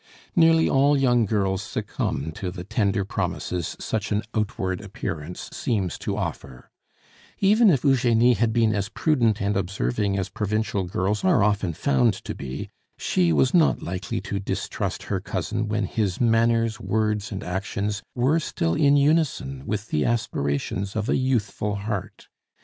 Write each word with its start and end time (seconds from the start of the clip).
Nearly 0.35 0.67
all 0.67 0.97
young 0.97 1.27
girls 1.27 1.61
succumb 1.61 2.31
to 2.31 2.49
the 2.49 2.63
tender 2.63 3.05
promises 3.05 3.75
such 3.79 4.11
an 4.11 4.23
outward 4.33 4.81
appearance 4.81 5.47
seems 5.53 5.99
to 5.99 6.17
offer: 6.17 6.71
even 7.37 7.69
if 7.69 7.83
Eugenie 7.83 8.33
had 8.33 8.51
been 8.51 8.73
as 8.73 8.89
prudent 8.89 9.39
and 9.39 9.55
observing 9.55 10.17
as 10.17 10.27
provincial 10.29 10.85
girls 10.85 11.23
are 11.23 11.43
often 11.43 11.73
found 11.73 12.15
to 12.15 12.33
be, 12.33 12.71
she 12.97 13.31
was 13.31 13.53
not 13.53 13.83
likely 13.83 14.19
to 14.21 14.39
distrust 14.39 15.03
her 15.03 15.19
cousin 15.19 15.67
when 15.67 15.85
his 15.85 16.19
manners, 16.19 16.79
words, 16.79 17.31
and 17.31 17.43
actions 17.43 18.01
were 18.15 18.39
still 18.39 18.73
in 18.73 18.97
unison 18.97 19.61
with 19.67 19.89
the 19.89 20.03
aspirations 20.03 20.95
of 20.95 21.09
a 21.09 21.15
youthful 21.15 21.75
heart. 21.75 22.27